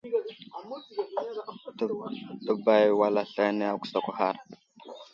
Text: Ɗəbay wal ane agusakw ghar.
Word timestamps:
Ɗəbay 2.45 2.87
wal 2.99 3.15
ane 3.43 3.65
agusakw 3.71 4.07
ghar. 4.17 4.35